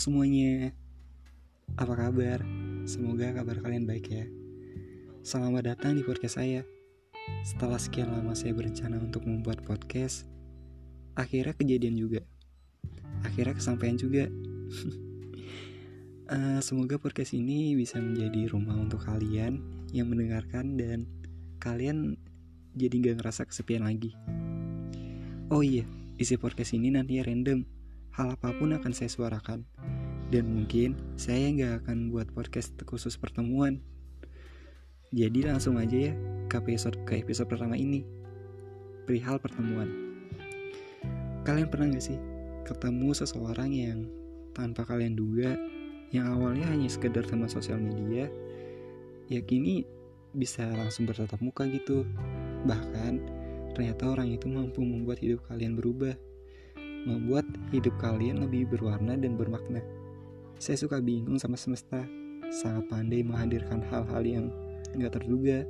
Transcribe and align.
semuanya, 0.00 0.72
apa 1.76 1.92
kabar? 1.92 2.40
Semoga 2.88 3.36
kabar 3.36 3.60
kalian 3.60 3.84
baik 3.84 4.08
ya. 4.08 4.24
Selamat 5.20 5.76
datang 5.76 5.92
di 5.92 6.00
podcast 6.00 6.40
saya. 6.40 6.64
Setelah 7.44 7.76
sekian 7.76 8.08
lama 8.08 8.32
saya 8.32 8.56
berencana 8.56 8.96
untuk 8.96 9.28
membuat 9.28 9.60
podcast, 9.60 10.24
akhirnya 11.20 11.52
kejadian 11.52 12.00
juga. 12.00 12.24
Akhirnya 13.28 13.52
kesampaian 13.52 14.00
juga. 14.00 14.32
uh, 16.32 16.60
semoga 16.66 16.96
podcast 16.96 17.36
ini 17.36 17.76
bisa 17.76 18.00
menjadi 18.00 18.56
rumah 18.56 18.80
untuk 18.80 19.04
kalian 19.04 19.60
yang 19.92 20.08
mendengarkan 20.08 20.80
dan 20.80 21.04
kalian 21.60 22.16
jadi 22.72 23.04
gak 23.04 23.16
ngerasa 23.20 23.44
kesepian 23.44 23.84
lagi. 23.84 24.16
Oh 25.52 25.60
iya, 25.60 25.84
isi 26.16 26.40
podcast 26.40 26.72
ini 26.72 26.88
nanti 26.88 27.20
random. 27.20 27.79
Hal 28.14 28.34
apa 28.34 28.50
pun 28.56 28.74
akan 28.74 28.92
saya 28.94 29.10
suarakan. 29.10 29.62
Dan 30.30 30.50
mungkin 30.50 30.98
saya 31.18 31.50
nggak 31.50 31.86
akan 31.86 32.14
buat 32.14 32.30
podcast 32.30 32.74
khusus 32.86 33.18
pertemuan. 33.18 33.82
Jadi 35.10 35.42
langsung 35.42 35.74
aja 35.74 36.10
ya 36.10 36.14
ke 36.46 36.62
episode 36.62 36.98
ke 37.02 37.18
episode 37.18 37.50
pertama 37.50 37.74
ini. 37.74 38.06
Perihal 39.06 39.42
pertemuan. 39.42 39.90
Kalian 41.42 41.66
pernah 41.66 41.90
gak 41.98 42.04
sih 42.04 42.18
ketemu 42.62 43.10
seseorang 43.10 43.74
yang 43.74 44.06
tanpa 44.54 44.86
kalian 44.86 45.18
duga, 45.18 45.58
yang 46.14 46.30
awalnya 46.30 46.70
hanya 46.70 46.86
sekedar 46.86 47.26
teman 47.26 47.50
sosial 47.50 47.82
media, 47.82 48.30
ya 49.26 49.42
kini 49.42 49.82
bisa 50.30 50.62
langsung 50.70 51.10
bertatap 51.10 51.42
muka 51.42 51.66
gitu. 51.66 52.06
Bahkan 52.66 53.12
ternyata 53.74 54.14
orang 54.14 54.30
itu 54.30 54.46
mampu 54.46 54.82
membuat 54.82 55.18
hidup 55.18 55.42
kalian 55.50 55.74
berubah, 55.74 56.14
membuat 57.04 57.48
hidup 57.72 57.96
kalian 58.00 58.44
lebih 58.44 58.68
berwarna 58.68 59.16
dan 59.16 59.36
bermakna. 59.36 59.80
Saya 60.60 60.76
suka 60.76 61.00
bingung 61.00 61.40
sama 61.40 61.56
semesta, 61.56 62.04
sangat 62.52 62.84
pandai 62.90 63.24
menghadirkan 63.24 63.80
hal-hal 63.88 64.22
yang 64.26 64.46
nggak 64.92 65.16
terduga 65.16 65.64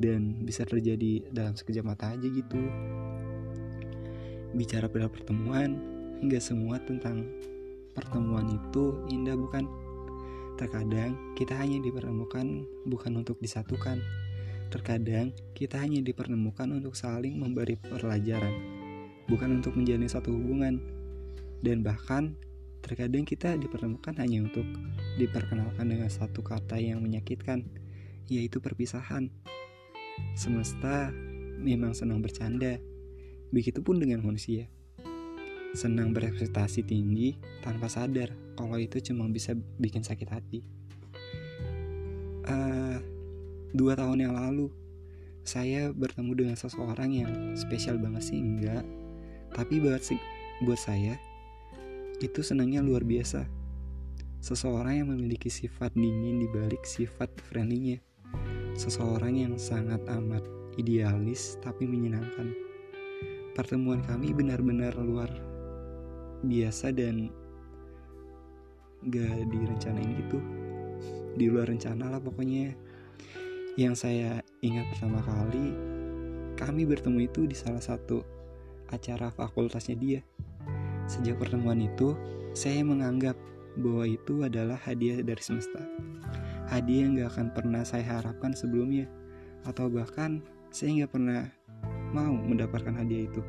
dan 0.00 0.36
bisa 0.44 0.64
terjadi 0.64 1.24
dalam 1.30 1.54
sekejap 1.56 1.84
mata 1.84 2.12
aja 2.12 2.26
gitu. 2.28 2.60
Bicara 4.56 4.90
pada 4.90 5.06
pertemuan, 5.06 5.78
nggak 6.20 6.42
semua 6.42 6.82
tentang 6.82 7.24
pertemuan 7.94 8.48
itu 8.50 9.06
indah 9.08 9.36
bukan? 9.38 9.64
Terkadang 10.58 11.16
kita 11.36 11.56
hanya 11.56 11.80
dipertemukan 11.80 12.68
bukan 12.84 13.12
untuk 13.16 13.40
disatukan. 13.40 14.02
Terkadang 14.68 15.32
kita 15.56 15.80
hanya 15.80 16.04
dipertemukan 16.04 16.68
untuk 16.70 16.94
saling 16.94 17.34
memberi 17.40 17.74
pelajaran, 17.80 18.54
bukan 19.26 19.60
untuk 19.60 19.76
menjalin 19.76 20.08
satu 20.08 20.32
hubungan. 20.32 20.80
Dan 21.60 21.84
bahkan 21.84 22.40
Terkadang 22.80 23.28
kita 23.28 23.60
dipertemukan 23.60 24.16
hanya 24.16 24.40
untuk 24.40 24.64
diperkenalkan 25.20 25.84
dengan 25.84 26.08
satu 26.08 26.40
kata 26.40 26.80
yang 26.80 27.04
menyakitkan, 27.04 27.68
yaitu 28.26 28.58
perpisahan. 28.58 29.28
Semesta 30.32 31.12
memang 31.60 31.92
senang 31.92 32.24
bercanda, 32.24 32.80
begitupun 33.52 34.00
dengan 34.00 34.24
manusia. 34.24 34.68
Senang 35.76 36.16
berekspektasi 36.16 36.82
tinggi 36.82 37.38
tanpa 37.62 37.86
sadar 37.86 38.32
kalau 38.58 38.80
itu 38.80 38.98
cuma 39.04 39.28
bisa 39.28 39.54
bikin 39.78 40.02
sakit 40.02 40.28
hati. 40.32 40.60
Uh, 42.48 42.98
dua 43.76 43.94
tahun 43.94 44.24
yang 44.24 44.34
lalu, 44.34 44.72
saya 45.44 45.92
bertemu 45.92 46.32
dengan 46.32 46.56
seseorang 46.56 47.12
yang 47.12 47.32
spesial 47.54 48.00
banget 48.00 48.24
sih 48.24 48.40
enggak, 48.40 48.82
tapi 49.54 49.82
buat 49.82 50.02
buat 50.62 50.80
saya 50.80 51.16
itu 52.20 52.44
senangnya 52.44 52.84
luar 52.84 53.00
biasa. 53.00 53.48
Seseorang 54.40 55.04
yang 55.04 55.08
memiliki 55.12 55.52
sifat 55.52 55.92
dingin 55.96 56.40
di 56.40 56.48
balik 56.48 56.84
sifat 56.84 57.28
friendly-nya. 57.48 58.00
Seseorang 58.76 59.36
yang 59.36 59.54
sangat 59.60 60.00
amat 60.08 60.44
idealis 60.76 61.60
tapi 61.60 61.84
menyenangkan. 61.84 62.52
Pertemuan 63.52 64.00
kami 64.04 64.32
benar-benar 64.32 64.96
luar 64.96 65.28
biasa 66.44 66.92
dan 66.92 67.28
gak 69.08 69.44
direncanain 69.48 70.12
gitu. 70.24 70.38
Di 71.36 71.48
luar 71.48 71.68
rencana 71.68 72.12
lah 72.12 72.20
pokoknya. 72.20 72.72
Yang 73.80 73.94
saya 74.04 74.44
ingat 74.60 74.92
pertama 74.92 75.24
kali, 75.24 75.72
kami 76.56 76.84
bertemu 76.84 77.28
itu 77.28 77.48
di 77.48 77.56
salah 77.56 77.80
satu 77.80 78.39
acara 78.90 79.30
fakultasnya 79.30 79.96
dia. 79.96 80.20
Sejak 81.06 81.38
pertemuan 81.38 81.80
itu, 81.82 82.14
saya 82.54 82.82
menganggap 82.82 83.38
bahwa 83.78 84.04
itu 84.06 84.42
adalah 84.42 84.78
hadiah 84.78 85.22
dari 85.22 85.42
semesta. 85.42 85.82
Hadiah 86.70 87.06
yang 87.06 87.18
gak 87.18 87.34
akan 87.34 87.46
pernah 87.54 87.82
saya 87.82 88.06
harapkan 88.06 88.54
sebelumnya, 88.54 89.06
atau 89.66 89.90
bahkan 89.90 90.42
saya 90.70 91.06
gak 91.06 91.14
pernah 91.14 91.50
mau 92.10 92.34
mendapatkan 92.34 92.94
hadiah 92.94 93.26
itu. 93.26 93.42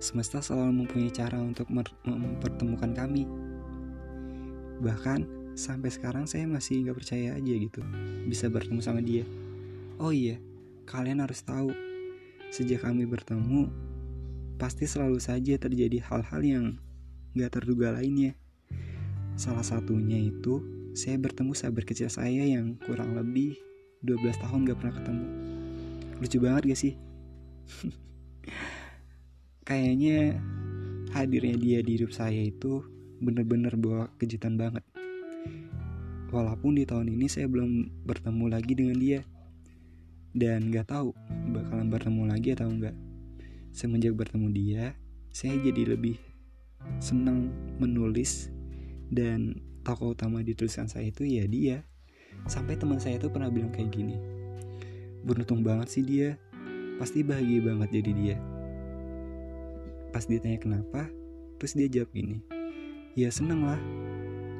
Semesta 0.00 0.40
selalu 0.40 0.84
mempunyai 0.84 1.12
cara 1.12 1.38
untuk 1.40 1.68
mempertemukan 2.04 2.92
kami. 2.92 3.24
Bahkan 4.82 5.20
sampai 5.52 5.92
sekarang 5.92 6.24
saya 6.24 6.48
masih 6.48 6.88
gak 6.88 7.04
percaya 7.04 7.36
aja 7.36 7.54
gitu 7.54 7.84
bisa 8.24 8.48
bertemu 8.48 8.80
sama 8.80 9.04
dia. 9.04 9.28
Oh 10.00 10.10
iya, 10.10 10.40
kalian 10.88 11.20
harus 11.20 11.44
tahu, 11.44 11.70
sejak 12.52 12.84
kami 12.84 13.08
bertemu, 13.08 13.72
pasti 14.60 14.84
selalu 14.84 15.16
saja 15.16 15.56
terjadi 15.56 16.04
hal-hal 16.04 16.40
yang 16.44 16.66
gak 17.32 17.56
terduga 17.56 17.96
lainnya. 17.96 18.36
Salah 19.40 19.64
satunya 19.64 20.20
itu, 20.20 20.60
saya 20.92 21.16
bertemu 21.16 21.56
sahabat 21.56 21.88
kecil 21.88 22.12
saya 22.12 22.44
yang 22.44 22.76
kurang 22.84 23.16
lebih 23.16 23.56
12 24.04 24.36
tahun 24.36 24.68
gak 24.68 24.78
pernah 24.84 24.94
ketemu. 25.00 25.26
Lucu 26.20 26.38
banget 26.44 26.62
gak 26.68 26.80
sih? 26.84 26.94
Kayaknya 29.68 30.36
hadirnya 31.16 31.56
dia 31.56 31.78
di 31.80 31.96
hidup 31.96 32.12
saya 32.12 32.52
itu 32.52 32.84
bener-bener 33.24 33.72
bawa 33.80 34.12
kejutan 34.20 34.60
banget. 34.60 34.84
Walaupun 36.28 36.76
di 36.76 36.84
tahun 36.84 37.08
ini 37.16 37.32
saya 37.32 37.48
belum 37.48 38.04
bertemu 38.04 38.44
lagi 38.52 38.72
dengan 38.76 39.00
dia. 39.00 39.24
Dan 40.32 40.72
gak 40.72 40.88
tahu 40.88 41.12
bakalan 41.52 41.92
bertemu 41.92 42.22
lagi 42.28 42.48
atau 42.56 42.68
enggak. 42.72 42.96
Semenjak 43.72 44.16
bertemu 44.16 44.48
dia, 44.52 44.84
saya 45.32 45.56
jadi 45.60 45.96
lebih 45.96 46.16
senang 47.00 47.52
menulis 47.80 48.52
dan 49.12 49.60
tokoh 49.84 50.16
utama 50.16 50.40
di 50.40 50.56
tulisan 50.56 50.88
saya 50.88 51.08
itu 51.08 51.24
ya 51.24 51.44
dia. 51.48 51.84
Sampai 52.48 52.80
teman 52.80 52.96
saya 52.96 53.20
itu 53.20 53.28
pernah 53.28 53.52
bilang 53.52 53.70
kayak 53.72 53.92
gini. 53.92 54.16
Beruntung 55.22 55.60
banget 55.62 55.88
sih 55.92 56.04
dia, 56.04 56.40
pasti 56.96 57.20
bahagia 57.22 57.60
banget 57.62 58.02
jadi 58.02 58.12
dia. 58.12 58.36
Pas 60.12 60.24
ditanya 60.28 60.58
kenapa, 60.60 61.08
terus 61.60 61.76
dia 61.76 61.88
jawab 61.88 62.12
gini. 62.12 62.44
Ya 63.16 63.28
seneng 63.28 63.64
lah, 63.64 63.80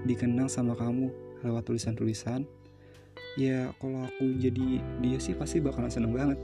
dikenang 0.05 0.49
sama 0.49 0.77
kamu 0.77 1.09
lewat 1.45 1.69
tulisan-tulisan. 1.69 2.45
Ya 3.33 3.73
kalau 3.81 4.05
aku 4.05 4.37
jadi 4.37 4.85
dia 5.01 5.17
sih 5.17 5.33
pasti 5.33 5.57
bakalan 5.65 5.89
seneng 5.89 6.13
banget. 6.13 6.39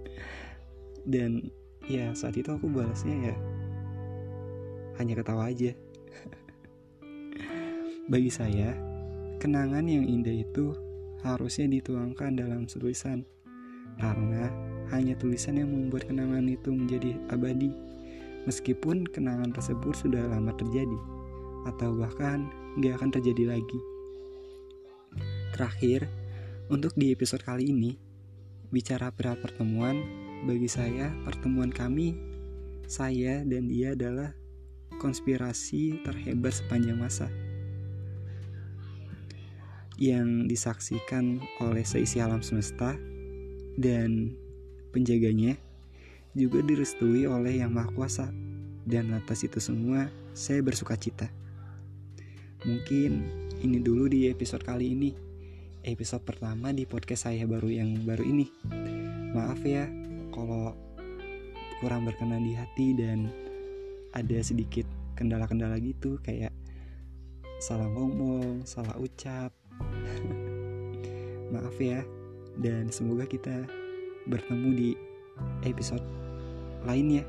Dan 1.12 1.48
ya 1.88 2.12
saat 2.12 2.36
itu 2.36 2.52
aku 2.52 2.68
balasnya 2.68 3.32
ya 3.32 3.34
hanya 5.00 5.16
ketawa 5.16 5.48
aja. 5.48 5.72
Bagi 8.12 8.28
saya 8.28 8.76
kenangan 9.40 9.88
yang 9.88 10.04
indah 10.04 10.44
itu 10.44 10.76
harusnya 11.24 11.66
dituangkan 11.80 12.36
dalam 12.36 12.68
tulisan 12.68 13.24
karena 13.96 14.52
hanya 14.92 15.16
tulisan 15.16 15.56
yang 15.56 15.72
membuat 15.72 16.06
kenangan 16.06 16.44
itu 16.44 16.68
menjadi 16.68 17.16
abadi. 17.32 17.72
Meskipun 18.46 19.08
kenangan 19.10 19.50
tersebut 19.50 19.96
sudah 19.96 20.22
lama 20.28 20.54
terjadi 20.54 21.00
atau 21.66 21.98
bahkan 21.98 22.46
gak 22.78 23.02
akan 23.02 23.10
terjadi 23.10 23.58
lagi 23.58 23.80
terakhir 25.56 26.04
untuk 26.68 26.92
di 27.00 27.16
episode 27.16 27.40
kali 27.40 27.72
ini 27.72 27.96
bicara 28.68 29.08
perihal 29.08 29.40
pertemuan 29.40 30.04
bagi 30.44 30.68
saya, 30.68 31.16
pertemuan 31.24 31.72
kami, 31.72 32.12
saya 32.84 33.40
dan 33.40 33.72
dia 33.72 33.96
adalah 33.96 34.36
konspirasi 35.00 36.04
terhebat 36.04 36.60
sepanjang 36.60 37.00
masa 37.00 37.32
yang 39.96 40.44
disaksikan 40.44 41.40
oleh 41.64 41.82
seisi 41.88 42.20
alam 42.20 42.44
semesta 42.44 42.92
dan 43.80 44.36
penjaganya 44.92 45.56
juga 46.36 46.60
direstui 46.60 47.24
oleh 47.24 47.64
Yang 47.64 47.72
Maha 47.72 47.90
Kuasa 47.96 48.28
dan 48.84 49.08
atas 49.16 49.40
itu 49.40 49.56
semua 49.56 50.12
saya 50.36 50.60
bersuka 50.60 51.00
cita. 51.00 51.32
Mungkin 52.68 53.24
ini 53.64 53.80
dulu 53.80 54.04
di 54.04 54.28
episode 54.28 54.60
kali 54.60 54.92
ini. 54.92 55.25
Episode 55.86 56.26
pertama 56.26 56.74
di 56.74 56.82
podcast 56.82 57.30
saya 57.30 57.46
baru 57.46 57.70
yang 57.70 58.02
baru 58.02 58.26
ini. 58.26 58.50
Maaf 59.30 59.62
ya 59.62 59.86
kalau 60.34 60.74
kurang 61.78 62.02
berkenan 62.02 62.42
di 62.42 62.58
hati 62.58 62.90
dan 62.90 63.30
ada 64.10 64.34
sedikit 64.42 64.82
kendala-kendala 65.14 65.78
gitu 65.78 66.18
kayak 66.26 66.50
salah 67.62 67.86
ngomong, 67.86 68.66
salah 68.66 68.98
ucap. 68.98 69.54
Maaf 71.54 71.78
ya. 71.78 72.02
Dan 72.58 72.90
semoga 72.90 73.22
kita 73.22 73.62
bertemu 74.26 74.68
di 74.74 74.90
episode 75.62 76.02
lainnya. 76.82 77.22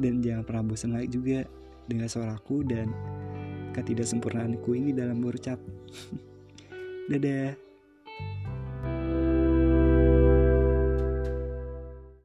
Dan 0.00 0.24
jangan 0.24 0.48
pernah 0.48 0.64
bosan 0.64 0.96
lagi 0.96 1.12
juga 1.12 1.44
dengan 1.84 2.08
suaraku 2.08 2.64
dan 2.64 2.88
ketidaksempurnaanku 3.76 4.72
ini 4.72 4.96
dalam 4.96 5.20
berucap. 5.20 5.60
Dadah. 7.12 7.65